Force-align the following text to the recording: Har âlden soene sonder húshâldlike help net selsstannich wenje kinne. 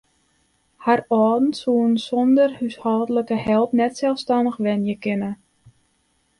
Har 0.85 1.01
âlden 1.17 1.51
soene 1.59 1.99
sonder 2.05 2.51
húshâldlike 2.63 3.37
help 3.45 3.69
net 3.81 3.93
selsstannich 4.03 4.59
wenje 4.69 4.95
kinne. 5.05 5.31